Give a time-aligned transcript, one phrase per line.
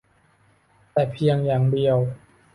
[0.93, 1.97] แต่เพียงอย่างเดียว